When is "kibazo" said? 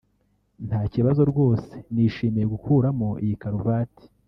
0.93-1.21